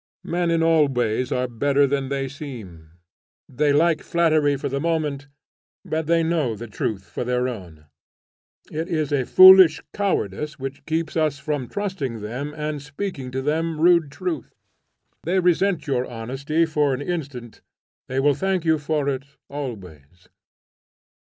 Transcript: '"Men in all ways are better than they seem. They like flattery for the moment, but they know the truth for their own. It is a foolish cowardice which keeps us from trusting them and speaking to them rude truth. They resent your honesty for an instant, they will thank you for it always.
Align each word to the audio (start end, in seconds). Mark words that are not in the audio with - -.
'"Men 0.23 0.49
in 0.49 0.63
all 0.63 0.87
ways 0.87 1.31
are 1.31 1.47
better 1.47 1.85
than 1.85 2.09
they 2.09 2.27
seem. 2.27 2.89
They 3.47 3.71
like 3.71 4.01
flattery 4.01 4.55
for 4.57 4.67
the 4.67 4.79
moment, 4.79 5.27
but 5.85 6.07
they 6.07 6.23
know 6.23 6.55
the 6.55 6.65
truth 6.65 7.03
for 7.05 7.23
their 7.23 7.47
own. 7.47 7.85
It 8.71 8.87
is 8.87 9.11
a 9.11 9.27
foolish 9.27 9.79
cowardice 9.93 10.57
which 10.57 10.83
keeps 10.87 11.15
us 11.15 11.37
from 11.37 11.67
trusting 11.67 12.21
them 12.21 12.51
and 12.57 12.81
speaking 12.81 13.29
to 13.29 13.43
them 13.43 13.79
rude 13.79 14.11
truth. 14.11 14.55
They 15.21 15.37
resent 15.39 15.85
your 15.85 16.07
honesty 16.07 16.65
for 16.65 16.95
an 16.95 17.01
instant, 17.03 17.61
they 18.07 18.19
will 18.19 18.33
thank 18.33 18.65
you 18.65 18.79
for 18.79 19.07
it 19.07 19.25
always. 19.49 20.29